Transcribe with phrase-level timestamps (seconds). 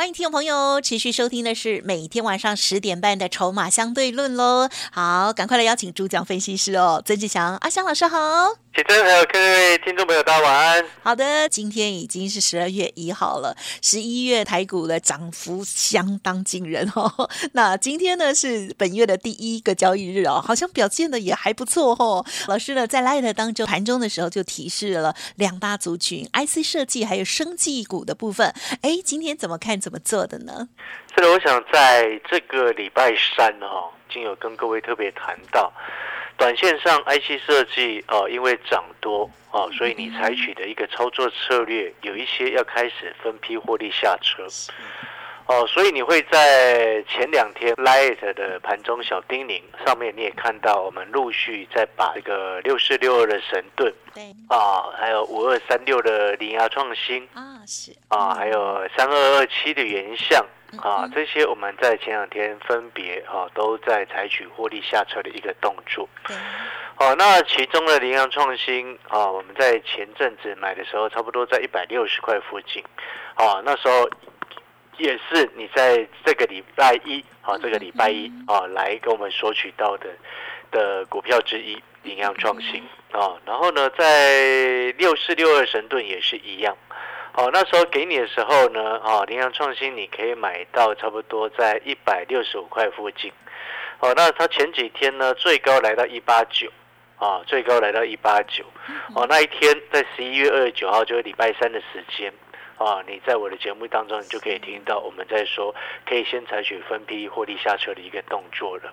[0.00, 4.66] 欢迎听众朋友持续收听的是每天晚上十点半的《筹码相对论》喽。
[4.90, 8.16] 好，赶快来邀请主讲分析师哦，曾志祥阿香老师好。
[8.72, 10.84] 启真还有各位听众朋友，大家晚安。
[11.02, 17.28] 好的，今天已经是十二月一号了，十一月台股的涨幅相当惊人哦。
[17.52, 22.24] 那今天呢是本月的第一个交易日哦，好像表现的也还不错哦。
[22.46, 28.54] 老师呢在 Light 当中盘中的时候就提示了两大族群 IC 设计还有生技股的部分。
[28.82, 30.68] 哎，今天怎么看怎么做的呢？
[31.14, 35.72] 是的，我想在这个礼拜三哦，经有跟各位特别谈到。
[36.36, 44.46] 短线上，IC 设计哦，因为涨多哦，所以你采取的一个操作策略，有一些要开始分批获利下车
[45.50, 60.46] 哦，所以你会在前两天 Light 的盘中小叮咛上面，你也看到我们陆续在把这个六四六二的神盾，对啊，还有五二三六的羚牙创新啊，是啊，还有三二二七的原相。
[60.78, 66.08] 啊，这些我们在前两天分别啊都在采取获利下车的一个动作。
[66.94, 72.80] 好，那其中的羚羊创新啊，我们在前阵子买的时候，差不多在一百六十块附近。
[73.34, 74.08] 啊，那时候
[75.00, 80.10] 也是你在这个礼拜一啊，这个礼拜一啊来跟我们索取到的
[80.70, 83.34] 的股票之一，羚羊创新啊。
[83.46, 86.76] 然后呢，在六四六二神盾也是一样。
[87.32, 93.32] 哦，那时候给你的时候呢，啊，羚羊创新你可以买到差不多在一百六十五块附近。
[94.00, 96.70] 哦，那它前几天呢，最高来到一八九，
[97.16, 98.64] 啊，最高来到一八九。
[99.14, 102.32] 哦，那一天在十一月二十九号，就是礼拜三的时间，
[102.80, 105.74] 啊，你在我的节目当中，你就可以听到我们在说，
[106.08, 108.90] 可以先采取分批获利下车的一个动作了。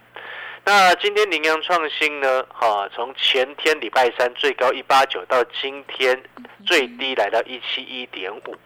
[0.66, 2.46] 那今天羚羊创新呢？
[2.50, 6.22] 哈，从前天礼拜三最高一八九，到今天
[6.66, 8.58] 最低来到一七一点五，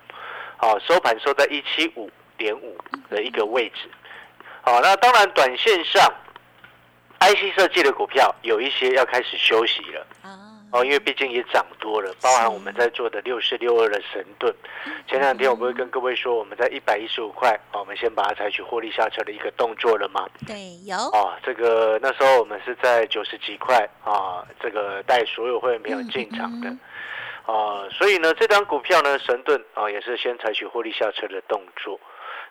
[0.57, 2.75] 好，收盘收在一七五点五
[3.07, 3.87] 的一个位置。
[4.63, 6.11] 好，那当然短线上
[7.19, 10.07] ，IC 设计的股票有一些要开始休息了。
[10.71, 14.55] 哦，因为毕竟也涨多了，包含我们在做的六四六二的神盾，
[15.05, 20.25] 前两天我不会跟各位说，我们在一百一十五块，我们先把它采取获利下车的一个动作了吗？
[20.47, 20.95] 对，有。
[20.95, 26.69] 哦，这个那时候我们是在九十几块啊，这个带所有会员朋友进场的，
[27.45, 31.99] 啊，所以呢，这张股票呢，神盾啊，也是先采取获利下车的动作。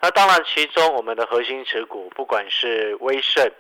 [0.03, 3.51] 那当然，其中我们的核心持股，不管是威盛、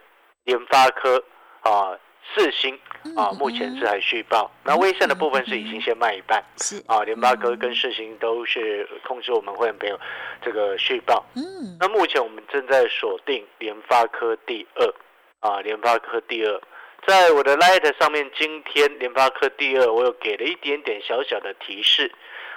[0.44, 1.24] 联发科
[1.62, 1.96] 啊。
[2.32, 2.78] 四星
[3.16, 4.50] 啊，目前是还续报。
[4.64, 9.98] 那微盛的部分是已经先卖一半，是啊，联发科跟四星都是控制我们会员朋友
[10.40, 11.24] 这个续报。
[11.34, 14.94] 嗯，那目前我们正在锁定联发科第二
[15.40, 16.60] 啊，联发科第二，
[17.06, 22.12] 在我的 Light 上面，今天联发科第二，我有给了一点点小小的提示，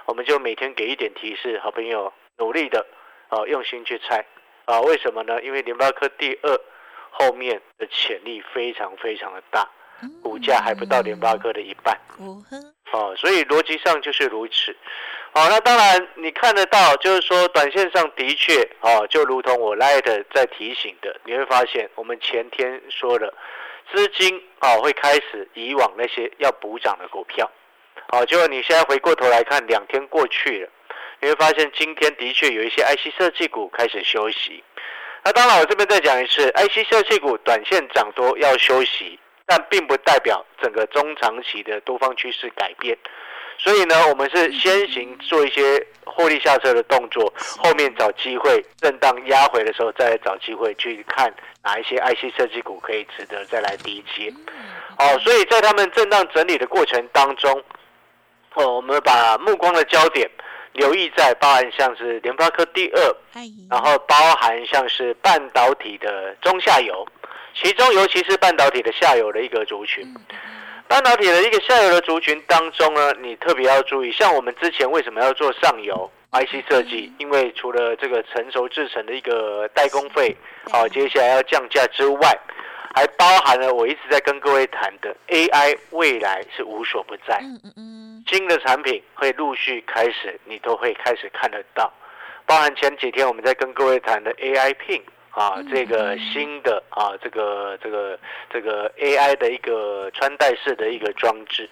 [0.06, 2.85] 我们就每天给一点提示，好朋友努力的
[3.30, 4.24] 啊，用心去猜
[4.66, 5.41] 啊，为什么呢？
[5.41, 6.59] 因为联发科第二。
[7.13, 9.69] 后面的潜力非常非常的大，
[10.24, 11.96] 股价还不到联发科的一半，
[12.91, 14.75] 哦，所以逻辑上就是如此。
[15.35, 23.34] 好，那当然你看得到，就是说短线上的确，哦，就如同我 Light 在提醒的，你会发现我们前天说了，
[23.91, 27.50] 资金啊会开始以往那些要补涨的股票，
[28.09, 30.69] 好，结果你现在回过头来看，两天过去了，
[31.22, 34.63] 你会发现今天的确有一些 IC 设计股开始休息。
[35.25, 42.97] 那当然，我这边再讲一次，IC 设计股短线涨多要休息，但并不代表整个中长期的多方趋势改变。
[43.57, 51.33] 所以呢，我们是先行做一些获利下车的动作，后面找机会震荡压回的时候，再来找机会去看
[51.63, 54.33] 哪一些 IC 设计股可以值得再来低接。
[54.97, 57.63] 哦，所以在他们震荡整理的过程当中，
[58.56, 60.30] 哦，我们把目光的焦点。
[60.73, 63.15] 留意在包含像是联发科第二，
[63.69, 67.07] 然后包含像是半导体的中下游，
[67.55, 70.03] 其中尤其是半导体的下游的一个族群。
[70.87, 77.11] 半导体的一个下游的族群当中呢，你特别要注意，像我们之前为什么要做上游 IC 设计？
[77.19, 80.35] 因为除了这个成熟制成的一个代工费，
[80.71, 82.37] 好，接下来要降价之外，
[82.93, 87.41] 还包含了我一直在跟各位谈的 AI 未来是无所不在。
[88.27, 91.91] 新的产品会陆续开始，你都会开始看得到，
[92.45, 101.69] 包含前几天我们在跟各位谈的 AI Pin 啊，这个新的啊，这个这个这个 AI 的一个穿戴式的一个装置。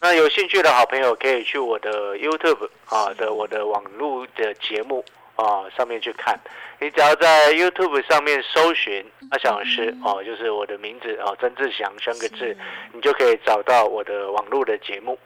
[0.00, 5.04] 那有兴趣的好朋友可以去我的 YouTube 啊的我的网络的节目
[5.38, 6.38] 啊上面去看。
[6.80, 12.56] 你只要在 YouTube 上面搜寻阿翔老师哦，就是我的名字哦，曾志祥三个字，
[12.92, 15.18] 你就可以找到我的网络的节目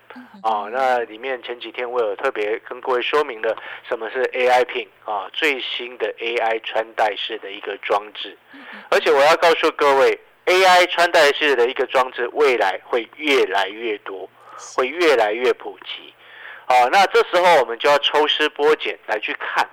[0.42, 0.70] 哦。
[0.72, 3.54] 那里面前几天我有特别跟各位说明了
[3.86, 8.38] 什么是 AI Pin 啊，最新的 AI 穿戴式的一个装置，
[8.88, 14.26] 而且我要告诉各位，AI 穿戴式的一个装置未来会越来越多，
[14.74, 16.14] 会越来越普及。
[16.68, 19.68] 哦，那这时候我们就要抽丝剥茧来去看。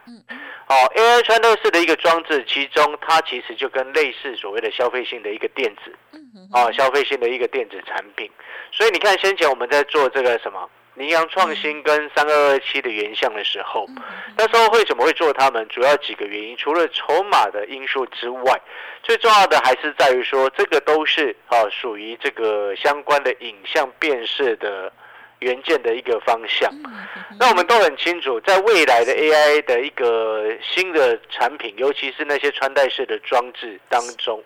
[0.68, 5.96] 哦，AI 穿透式的一个装置，其中它其实就跟类似所谓的消费性的一个电子，
[6.54, 8.30] 哦，消费性的一个电子产品。
[8.72, 13.88] 所以你看，先前我们在做这个什么羚羊创新跟三二二七的原像的时候，
[14.38, 15.68] 那时候为什么会做它们？
[15.70, 18.62] 主要几个原因，除了筹码的因素之外，
[19.02, 24.94] 最重要的还是在于说，这个都是啊属于这个相关的影像辨识的。
[25.40, 26.70] 元件的一个方向，
[27.40, 34.44] 那我们都很清楚，在未来的 AI 的一个新的产品，尤其是那些穿戴式的装置当中，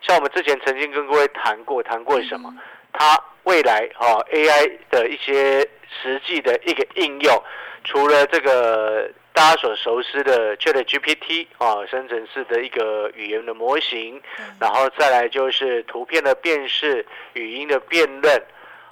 [0.00, 2.54] 像我们之前曾经跟各位谈过，谈过什么？
[2.92, 5.68] 它未来啊 AI 的一些
[6.02, 7.42] 实际的一个应用，
[7.82, 14.22] 除了这个大家所熟悉的 ChatGPT 啊，生成式的一个语言的模型，
[14.60, 18.40] 然后再来就是图片的辨识、语音的辨认，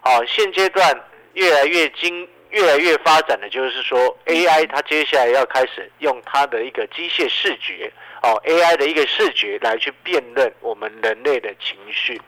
[0.00, 1.00] 啊，现阶段。
[1.34, 7.92] 越来越精，越来越发展的，就是说，AI 它接下来要开始用它的一个机械视觉，
[8.22, 12.20] 哦，AI 的一个视觉来去辨认我们人类的情绪，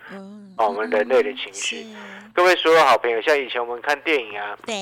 [0.59, 1.87] 哦，我们人类的情绪。
[2.35, 4.75] 各位所有好朋友，像以前我们看电影啊，对，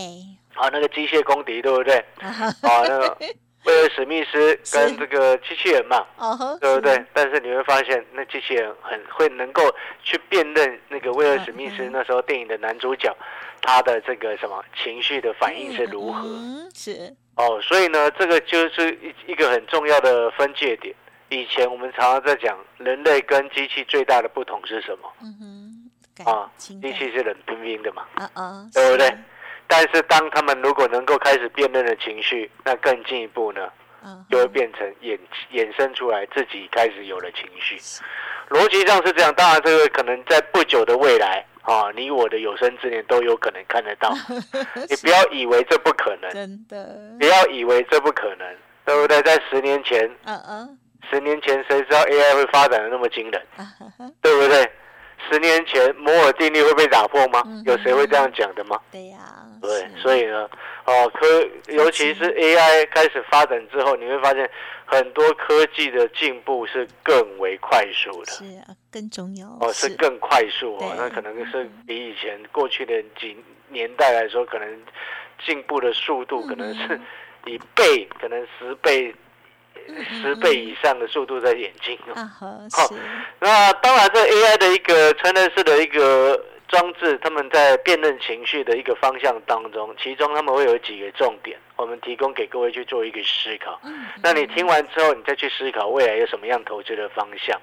[0.54, 1.96] 啊，那个机械公敌，对不对？
[2.18, 3.16] 啊，那个。
[3.64, 6.06] 威尔史密斯跟这个机器人嘛，
[6.60, 7.02] 对不对？
[7.14, 13.16] 但是你会发现，那机器人很会能够去辨认那个威尔史密斯那时候电影的男主角，
[13.64, 16.22] 他的这个什么情绪的反应是如何？
[16.74, 20.94] 是哦，所以呢，这个就是一一个很重要的分界点。
[21.30, 25.12] 以前我们常常在讲，人类跟机器最大的不同是什么？
[25.22, 25.90] 嗯
[26.20, 29.12] 哼，啊，机器是冷冰冰的嘛，啊啊，对不对？
[29.66, 33.68] 但是，当他们如果能够开始辨认的情绪，那更进一步呢，
[34.30, 35.18] 就会变成衍
[35.52, 37.76] 衍生出来自己开始有了情绪。
[38.50, 44.12] 逻辑上是这样，当然这个可能在不久的未来啊，你我的有生之年都有可能看得到。
[44.88, 48.46] 你不要以为这不可能，真的，不要以为这不可能，
[48.84, 49.20] 对不对？
[49.22, 50.78] 在十年前，嗯嗯，
[51.10, 53.42] 十年前谁知道 AI 会发展的那么惊人，
[54.20, 54.70] 对不对？
[55.28, 57.42] 十年前摩尔定律会被打破吗？
[57.66, 58.78] 有谁会这样讲的吗？
[58.90, 59.18] 对呀。
[59.62, 60.46] 对，所以呢，
[60.84, 61.26] 哦，科
[61.68, 64.50] 尤其是 AI 开始发展之后，你会发现
[64.84, 69.88] 很多科技的进步是更为快速的，是啊，更重要哦，是。
[69.96, 73.34] 更快速哦，那可能是比以前过去的几
[73.70, 74.68] 年代来说，可能
[75.46, 77.00] 进步的速度可能是
[77.46, 79.14] 以倍，可能十倍、
[80.22, 82.30] 十倍以上的速度在演进啊。
[82.38, 82.88] 好，
[83.40, 86.40] 那当然，这 AI 的一个成人式的一个。
[86.68, 93.80] 装置他们在辨认情绪的一个方向当中，其中他们会有几个重点，我们提供给各位去做一个思考。
[94.22, 97.60] 那你听完之后，你再去思考未来有什么样投资的方向。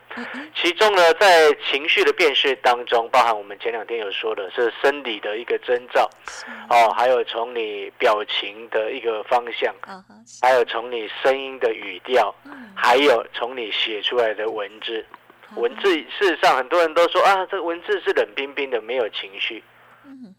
[0.56, 6.10] 其中呢，在情绪的辨识当中，包含我们前两天有说的是生理的一个征兆，
[6.70, 9.74] 哦，还有从你表情的一个方向，
[10.42, 12.34] 还有从你声音的语调，
[12.76, 15.06] 还有从你写出来的文字。
[15.56, 19.64] 文字事实上，很多人都说啊，这个文字是冷冰冰的，没有情绪。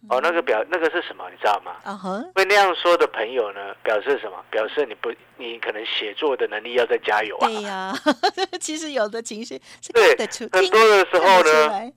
[0.08, 1.24] 哦，那个表那个是什么？
[1.30, 1.76] 你知道吗？
[1.84, 1.94] 啊
[2.34, 4.44] 会那样说的朋友呢，表示什么？
[4.50, 7.46] 表示你不，你可能写作的能力要再加油啊。
[7.46, 7.94] 对呀，
[8.60, 10.16] 其实有的情绪是对
[10.50, 11.92] 很多的时候呢，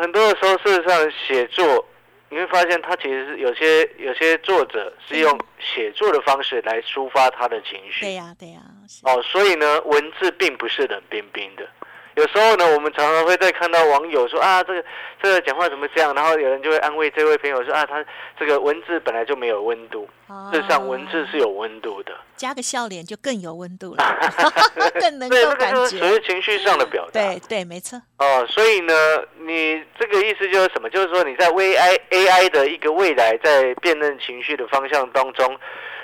[0.00, 1.86] 很多的时候，事实上写作
[2.30, 8.00] 你会发现，他其实是有些有些作者是用写作的方式来抒发他的情绪。
[8.06, 8.60] 对呀，对呀。
[9.02, 11.68] 哦，所以呢，文字并不是冷冰冰的。
[12.16, 14.84] 有时候呢，我们常常会在看到网友说啊，这个
[15.22, 16.14] 这个讲话怎么这样？
[16.14, 18.04] 然后有人就会安慰这位朋友说啊，他
[18.38, 20.08] 这个文字本来就没有温度，
[20.52, 24.04] 事实上文字是有温度的，加个笑脸就更有温度了，
[25.00, 25.86] 更能够感觉。
[25.86, 27.12] 属于情绪上的表达。
[27.12, 28.00] 对对，没错。
[28.18, 28.94] 哦，所以呢，
[29.38, 30.90] 你这个意思就是什么？
[30.90, 35.56] 就是说你在 V I A I 的一个未来，在辨认情绪的方向当中，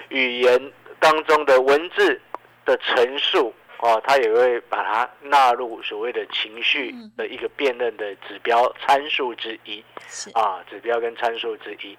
[0.09, 2.21] 语言当中的文字
[2.65, 3.53] 的陈述。
[3.79, 9.85] 哦，他也会把它纳入所谓的情绪的一个辨认的指标参数之一，
[10.33, 11.97] 啊，指标跟参数之一。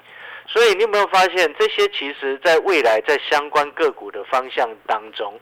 [0.47, 5.39] 所以你有没有发现，这些其实在未来在相关个股的方向当中，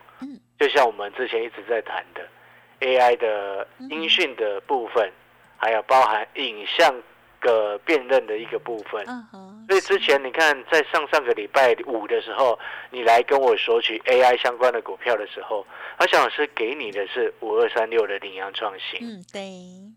[0.60, 2.28] 就像我们之前一直在谈的
[2.82, 5.10] AI 的音讯的部分，
[5.58, 6.94] 还有包含影像
[7.46, 9.06] 的辨认的一个部分，
[9.68, 12.58] 所以之前你看，在上上个礼拜五的时候，
[12.90, 15.66] 你来跟我索取 AI 相关的股票的时候，
[15.98, 19.00] 阿翔老师给你的是五二三六的羚羊创新。
[19.08, 19.42] 嗯，对。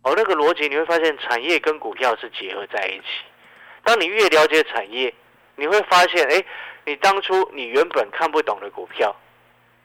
[0.02, 3.06] 哦，那个逻辑你会发现，产业跟股票是结合在一起。
[3.82, 5.12] 当你越了解产业，
[5.56, 6.44] 你会发现，哎，
[6.84, 9.16] 你当初你原本看不懂的股票。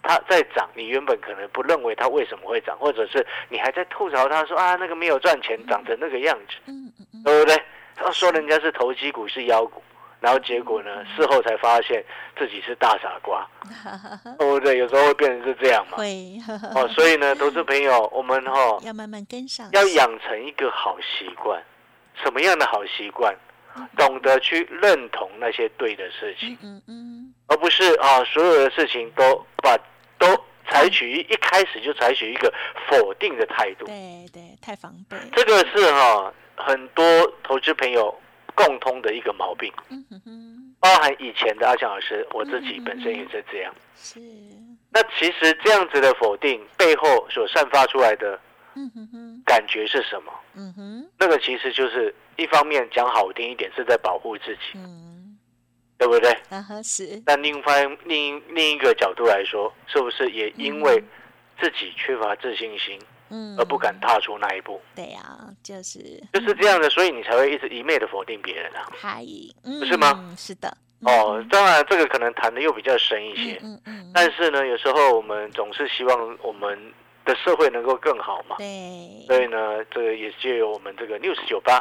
[0.06, 7.64] 它在涨，你原本可能不认为它为什么会涨，或者是你还在吐槽它说啊那个没有赚钱，涨成那个样子，对不对？
[7.96, 9.82] 他说人家是投机股是妖股，
[10.20, 12.04] 然后结果呢事后才发现
[12.38, 13.48] 自己是大傻瓜，
[14.40, 14.78] 对不对？
[14.78, 15.98] 有时候会变成是这样嘛。
[15.98, 16.38] 会
[16.76, 21.62] 哦，所以呢， 投资朋友，我们哈要慢慢跟上，要养成一个好习惯，
[22.24, 23.36] 什么样的好习惯？
[23.98, 29.78] 懂得去认同那些对的事情，嗯嗯，而不是啊所有的事情都把。
[30.20, 30.28] 都
[30.70, 32.54] 采取一开始就采取一个
[32.88, 35.18] 否定的态度，对对，太防备。
[35.36, 37.04] 这个是哈很多
[37.44, 38.14] 投资朋友
[38.56, 39.72] 共通的一个毛病，
[40.80, 43.74] 包含以前的阿强老师，我自己本身也是这样。
[43.96, 44.20] 是。
[44.92, 48.40] 那其实这样子的否定背后所散发出来的，
[48.76, 50.32] 嗯哼哼，感觉是什么？
[50.56, 55.20] 嗯哼，那个其实就是一方面讲好听一点是在保护自己，嗯。
[55.96, 56.32] 对不对？
[56.50, 57.22] 啊是。
[57.26, 61.02] 但另一方另另一个角度来说，是不是也因为
[61.58, 63.00] 自己缺乏自信心，
[63.34, 64.80] 嗯，而不敢踏出那一步？
[64.94, 65.20] 对呀，
[65.64, 68.86] 就是就是这样的，所以你才会一直一昧的否定别人啊。
[68.96, 69.26] 嗨，
[69.64, 70.36] 不是吗？
[70.38, 70.78] 是的。
[71.00, 74.12] 哦，当然这个可能谈的又比较深一些，嗯嗯。
[74.14, 76.94] 但是呢，有时候我们总是希望我们。
[77.26, 78.56] 的社会能够更好嘛？
[78.58, 81.76] 对，所以呢，这个也借由我们这个六十九八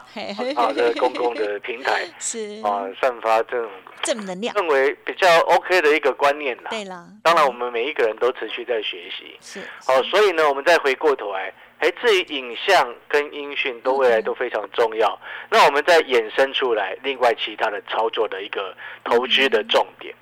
[0.57, 2.61] 啊的公共的平台，是。
[2.63, 3.71] 啊，散发这种
[4.03, 6.71] 正能量，认为比较 OK 的一个观念啦。
[6.71, 15.19] 对了，当然我们每一个人都持续在学习，是好，所以呢，我们再回过头来，哎，至于影像跟音讯都未来都非常重要。
[15.51, 20.15] 那我们再衍生出来另外其他的操作的一个投资的重点，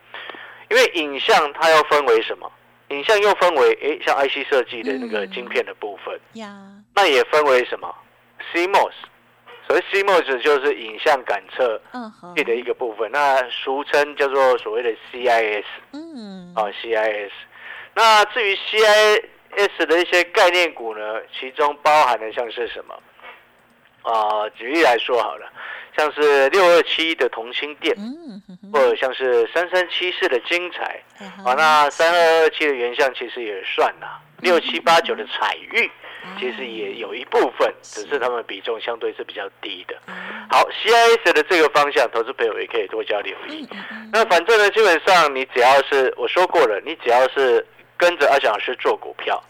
[0.70, 2.50] 因为影像它要分为什么？
[2.90, 6.20] 影像又分为，诶，像 IC 设计的那个晶片的部分，
[6.94, 7.94] 那也分为什么
[8.52, 8.92] ？CMOS，
[9.66, 11.80] 所谓 CMOS 就是影像感测
[12.37, 17.30] 器的一个部分，那俗称叫做所谓的 CIS，嗯，啊 CIS。
[17.94, 22.94] 那至于 CIS 的一些概念股呢，其中包含的像是什么？
[24.02, 25.50] 啊，举例来说好了。
[25.97, 27.95] 像是六二七的同心店，
[28.73, 31.02] 或者像是三三七四的精彩，
[31.45, 34.07] 啊，那三二二七的原相其实也算呐，
[34.38, 35.90] 六七八九的彩玉，
[36.38, 39.97] 其实也有一部分，只是他们比重相对是比较低的。
[40.49, 43.69] 好，CIS 的这个方向，投资朋友也可以多加留意。
[44.12, 47.66] 那反正呢，基本上你只要是我说过了，你只要是
[47.97, 49.42] 跟着阿翔老师做股票，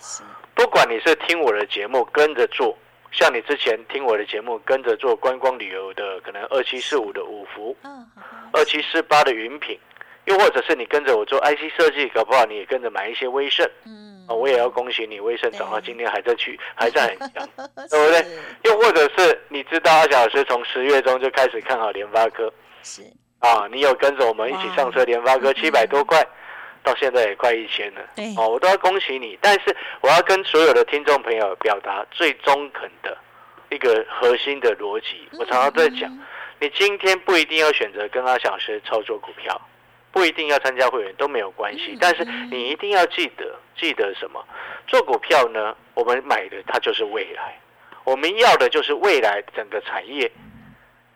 [0.55, 2.77] 不管你是听我的节目跟着做。
[3.13, 7.77] 像你之前听我的节目，跟着做观光旅游的，可能二七四五的五福，
[8.53, 9.79] 二七四八的云品，
[10.27, 17.49] 又或者是你跟着我做 IC 设计，搞不好你也跟着买一些威盛，嗯，我也要恭喜你，威盛涨到今天还在去，还在很强，
[17.91, 18.25] 对不对？
[18.63, 22.53] 又或者是你知道阿小老师从十月中就开始看好联发科，
[22.83, 23.03] 是。
[23.41, 26.25] 啊，你有跟着我们一起上车联发科七百多块。
[26.83, 28.01] 到现在也快一千了，
[28.37, 29.39] 哦，我都要恭喜你。
[29.41, 33.17] 但是我要跟所有的听众朋友表达最中肯的
[33.71, 35.29] 一个核心的逻辑。
[35.39, 36.11] 我常常在讲，
[36.59, 39.61] 你今天不一定要选择跟阿小师操作股票，
[40.11, 41.97] 不一定要参加会员都没有关系。
[42.01, 44.45] 但是你一定要记得，记得什么？
[44.87, 45.77] 做股票呢？
[45.95, 47.61] 我们买的它就是未来，
[48.05, 50.31] 我们要的就是未来整个产业。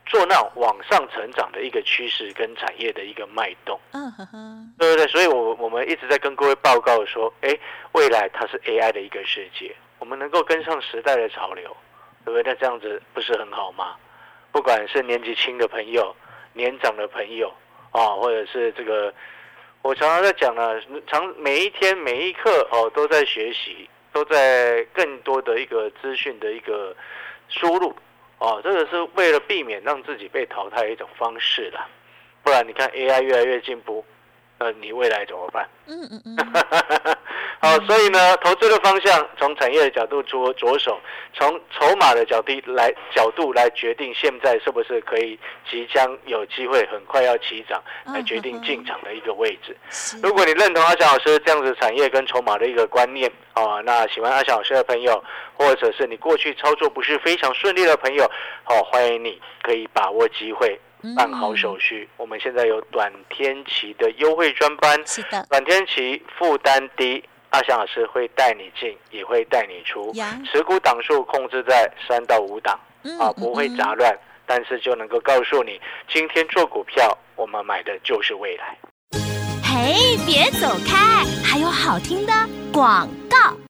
[0.07, 5.07] 做那往上成长的一个趋势跟产业的一个脉动，嗯哼哼，对不对？
[5.09, 7.59] 所以，我我们一直在跟各位报告说，哎，
[7.93, 11.75] 未来它是 AI 的一个世界，我们能够跟上时代的潮流，
[12.25, 12.53] 对不对？
[12.53, 13.97] 那这样子不是很好吗？
[14.53, 16.15] 不管是年纪轻的朋友、
[16.53, 17.53] 年长的朋友
[17.91, 19.13] 啊，或者是这个，
[19.83, 26.95] 我常常在讲呢，常每一天每一刻哦，都在学习，都在更多的一个资讯的一个
[27.49, 27.95] 输入。
[28.45, 31.89] 哦，这个是为了避免让自己被淘汰的一种方式啦，
[32.43, 34.05] 不然你看 AI 越来越进步。
[34.59, 35.69] 那你未来怎么办？
[35.87, 36.37] 嗯嗯嗯。
[37.65, 41.01] 好，所以呢，投资的方向从产业的角度着着手，
[41.33, 45.39] 从筹码的角度来角度来决定现在是不是可以
[45.71, 49.75] 即将有机会很快要起涨，来决定进场的一个位置。
[50.23, 58.31] 如果你认同阿翔老师这样子产业跟筹码的一个观念啊，那喜欢阿翔老师的朋友，或者是你过去操作不是非常顺利的朋友，
[58.65, 60.79] 好，欢迎你可以把握机会。
[61.15, 67.23] 办好手续，我们现在有短天期的优惠专班，是的，短天期负担低，
[67.55, 70.13] 阿翔老师会带你进，也会带你出，
[70.45, 72.77] 持股档数控制在三到五档，
[73.21, 74.13] 啊，不会杂乱，
[74.45, 78.77] 但是就能够告诉你，今天做股票，我们买的就是未来。
[79.63, 82.33] 嘿，别走开，还有好听的
[82.73, 83.64] 广告。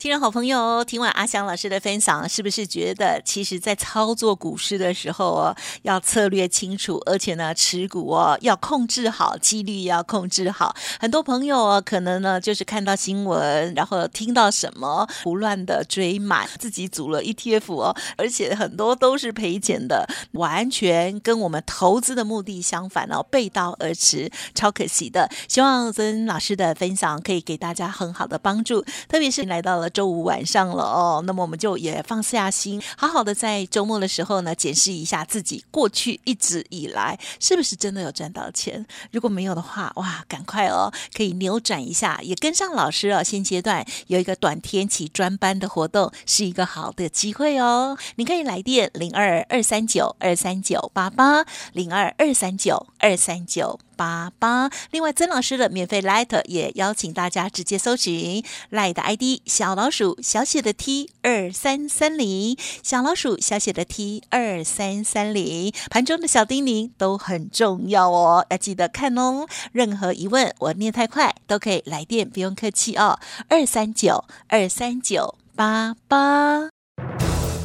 [0.00, 10.74] 听众好朋友，听完阿香老师的分享，是不是觉得其实，在操作股市的时候哦，要策略清楚，而且呢，持股哦要控制好，纪律要控制好。
[10.98, 25.28] 很多朋友哦，可能呢就是看到新闻，然后听到什么，胡乱的追买，自己组了 ETF 哦，而且很多都是赔钱的，完全跟我们投资的目的相反哦，背道而驰，超可惜的。
[25.46, 29.89] 希望曾老师的分享可以给大家很好的帮助，特别是来到了。
[29.90, 38.86] 周五晚上了哦，那么我们就也放下心，好好的在周末的时候呢，检视一下自己过去一直以来是不是真的有赚到钱。
[39.10, 43.22] 如果没有的话，哇，赶快哦，可以扭转一下，也跟上老师哦。
[43.22, 47.98] 现阶段有一个短天期专班的活动，是一个好的机会哦。
[48.16, 53.78] 你可以来电零二二三九二三九八八零二二三九二三九。
[54.00, 69.46] 八八，另外曾老师的免费 Light 也邀请大家直接搜寻 Light 的 ID 小老鼠小写的 T 二三三零，小老鼠小写的 T 二三三零，盘中的小叮咛都很重要哦，要记得看哦。
[69.72, 73.18] 任何疑问我念太快都可以来电，不用客气哦。
[73.50, 76.70] 二三九二三九八八，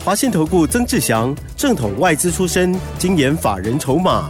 [0.04, 4.30] 华信投顾曾志祥，正统外资出身，精研法人筹码。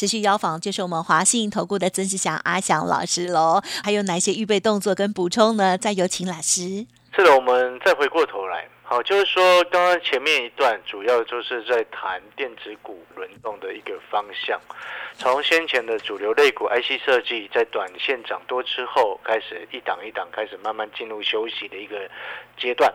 [0.00, 5.76] 持续邀访就是我们华信投顾的曾志祥阿祥老师喽，还有哪些预备动作跟补充呢？
[5.76, 6.86] 再有请老师。
[7.14, 14.58] 是的，我们再回过头来，好，就是说刚刚前面一段主要就是在谈电子股轮动的一个方向，
[15.18, 22.08] 从先前的主流类股 IC 设计在短线涨多之后，开始一档一档开始慢慢进入休息的一个
[22.56, 22.90] 阶段。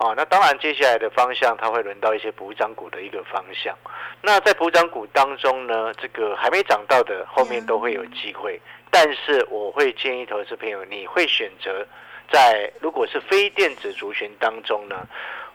[0.00, 3.76] 哦，那当然，接下来的方向它会轮到一些补涨股的一个方向。
[4.22, 8.58] 那在补涨股当中呢，这个还没涨到的，后面都会有机会。
[8.90, 11.86] 但是我会建议投资朋友，你会选择
[12.32, 15.06] 在如果是非电子族群当中呢？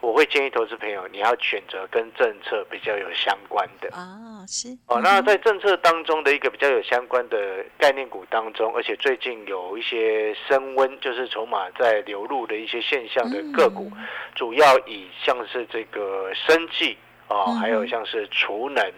[0.05, 5.01] 我会建议投资朋友，你要选择跟政策比较有相关的啊，是哦。
[5.01, 13.91] 那在政策当中的一个比较有相关的概念股当中，而且最近有一些升温，就是筹码在流入的一些现象的个股，
[14.35, 16.95] 主要以像是这个生技
[17.27, 18.91] 啊，还有像是储能、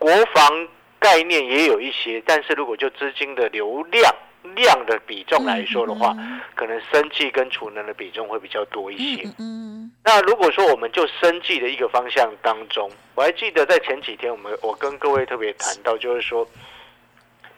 [0.00, 0.68] 国防
[0.98, 4.12] 概念也有一些，但是如果就资金的流量。
[4.54, 6.14] 量的比重来说的话，
[6.54, 9.28] 可能生计跟储能的比重会比较多一些。
[9.38, 16.46] 嗯，那如果说我们就生计的一个方向当中，我还记得在前几天，我们我跟各位特别谈到，就是说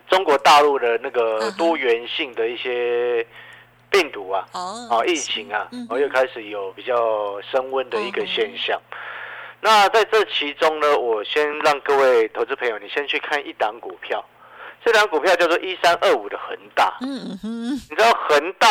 [0.08, 3.26] 中国大陆的那个多元性的一些
[3.90, 8.80] 病毒啊，哦，疫情啊，然后又开始有比较升温的一个现象。
[9.60, 14.24] 那在这其中呢，我先让各位投资朋友，你先去看一档股票。
[14.86, 18.68] 这张股票叫做一三二五的恒大，嗯哼，你知道恒大，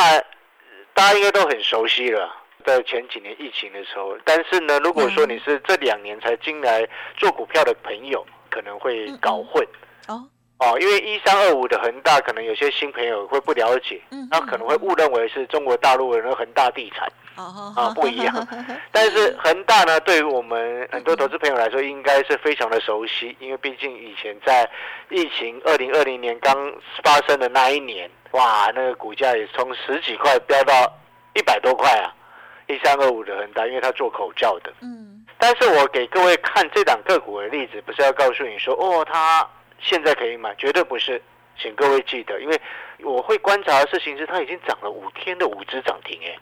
[0.93, 2.33] 大家应该都很熟悉了，
[2.65, 4.17] 在前几年疫情的时候。
[4.23, 9.61] 但是呢，如果说你是这两年才进来做股票的朋友，可能会搞混
[10.07, 10.23] 哦。
[10.59, 14.01] 哦，因为一三二五的恒大，可能有些新朋友会不了解，
[14.31, 17.11] 那可能会误认为是中国大陆的那恒大地产。
[17.35, 18.47] 啊， 不一样。
[18.91, 24.69] 但是恒大呢，对于我们很多投资朋友来说，应该是非常的熟悉，因为毕竟以前在
[25.09, 30.73] 疫情二零二零年刚发生的那一年，哇，那个股价也从十几块飙到
[31.33, 32.13] 一百多块啊，
[32.67, 34.73] 一三二五的恒大，因为它做口罩的。
[34.81, 35.25] 嗯。
[35.37, 39.45] 但是我给各位看这档个股的例子，不是要告诉你说，哦，它
[39.79, 41.21] 现在可以买，绝对不是，
[41.57, 42.59] 请各位记得，因为
[43.03, 46.33] 我会观察的事情是，它已经涨了五天的五只涨停，哎。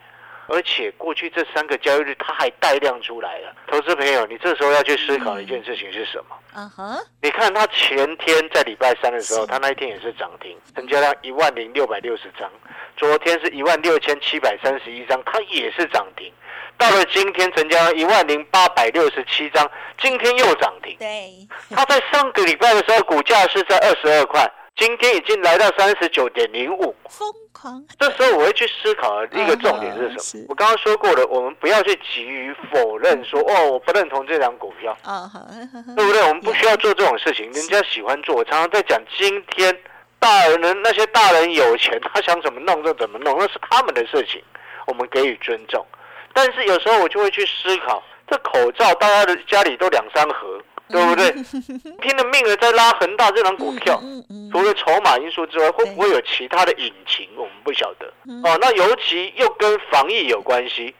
[0.47, 3.55] 而且过去这三个交易日，它还带量出来了。
[3.67, 6.35] 投资朋友，你这时候要去思考一件事情是什么？
[6.55, 12.49] 嗯哼，你看它前天在礼拜三的时候，它那一天也是涨停，成交量一万零六百六十张。
[12.97, 16.31] 昨天是一万六千七百三十一张，它也是涨停。
[16.77, 20.95] 到了今天，成交量一万零八百六十七张，今天又涨停。
[20.99, 24.51] 对，它在上个礼拜的时候，股价是在二十二块。
[24.75, 27.83] 今天已经来到三十九点零五，疯狂。
[27.99, 30.45] 这时候我会去思考一个重点是什么？
[30.49, 35.29] 我刚刚说过了，我们不要去急于否认说哦，我不认同这张股票啊，
[35.95, 36.21] 对不对？
[36.23, 38.35] 我们不需要做这种事情，人家喜欢做。
[38.35, 39.77] 我常常在讲，今天
[40.17, 44.43] 大人那些大人有钱，他想怎么弄就怎么弄，那是他们的事情，
[44.87, 45.85] 我们给予尊重。
[46.33, 51.31] 但是有时候我就会去思考，这口罩大家的家里都两三盒，对不对？
[52.01, 54.01] 拼了命的在拉恒大这张股票，
[54.51, 57.27] 除了筹码因素之外，会不会有其他的隐情？
[57.35, 58.07] 我们不晓得。
[58.43, 60.93] 哦，那尤其又跟防疫有关系，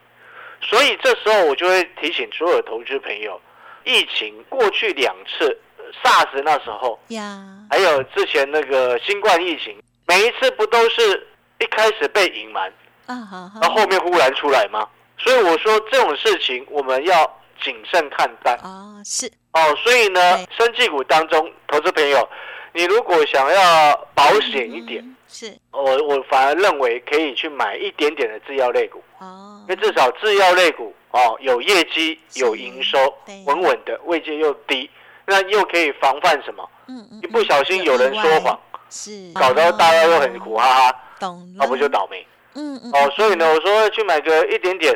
[0.62, 3.40] 所以这时候我就会提醒所有投资朋友，
[3.84, 5.60] 疫情过去两次。
[6.04, 11.28] SARS 那时候呀，还有之前那个新冠疫情，每一次不都是
[11.60, 12.74] 一开始被隐瞒
[13.06, 14.90] 啊，那后面忽然出来吗？
[15.20, 18.54] 所以我说这种事情我们要谨慎看待。
[18.58, 19.32] 啊，是。
[19.54, 20.20] 哦，所以呢，
[20.58, 22.28] 生技股当中，投资朋友，
[22.74, 29.02] 你如果想要保险一点，是，我我反而认为可以去买一点点的制药类股。
[29.20, 32.98] 哦，因为至少制药类股哦有业绩有营收，
[33.46, 34.90] 稳稳的，位阶又低。
[35.26, 36.70] 那又可以防范什么？
[36.88, 39.32] 嗯嗯，一不小心有人说谎，是。
[39.34, 42.28] 搞到大家都很苦哈哈，懂，那不就倒霉？
[42.56, 44.94] 嗯嗯，哦，所以呢，我说去买个一点点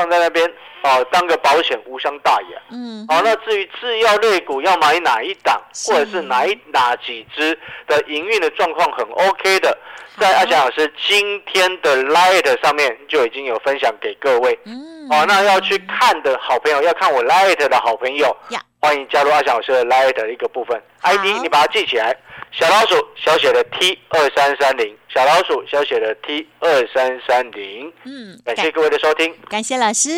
[0.00, 0.50] 放在那边，
[0.82, 2.62] 哦，当个保险无伤大雅。
[2.70, 9.76] 嗯，好，那至于制药类股要买哪一档，或者是哪一哪几只的营运的状况很 OK 的，
[10.18, 14.58] 在阿翔老师今天的 Light 上面就已经有分享给各位。
[14.64, 18.36] 嗯，哦，那要去看的好朋友，要看我 Light 的好朋友。
[18.82, 22.16] 欢迎加入阿翔老师的 Light 的一个部分，ID 你把它记起来，
[22.50, 27.92] 小老鼠小写的 T 二三三零，小老鼠小写的 T 二三三零。
[28.04, 30.10] 嗯，感谢各位的收听，感谢老师。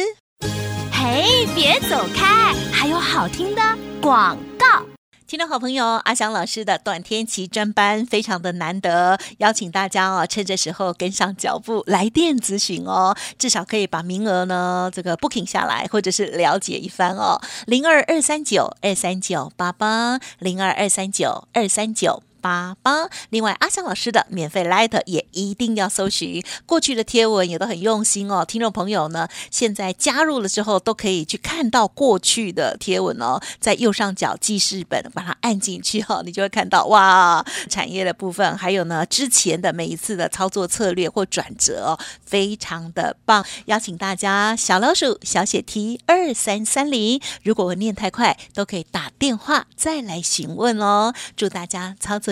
[0.92, 3.62] 嘿，别走开，还有好听的
[4.00, 4.91] 广告。
[5.32, 22.22] 听众好朋友，阿翔老师的短天期专班非常的难得，邀请大家哦，趁这时候跟上脚步来电咨询哦，至少可以把名额呢这个 booking 下来，或者是了解一番哦，零二二三九二三九八八，零二二三九二三九。
[22.42, 28.44] 八八，另外阿香老师的免费 Light 也一定要搜寻，过去的贴文也都很用心哦。
[28.44, 43.46] 听众朋友呢，现在加入了之后，都可以去看到过去的贴文哦，在右上角记事本把它按进去哈，你就会看到哇，产业的部分，还有呢之前的每一次的操作策略或转折哦，非常的棒。
[43.66, 51.14] 邀请大家小老鼠小写 T 二三三零，如果我念太快，都可以打电话再来询问哦。
[51.36, 52.31] 祝大家操作。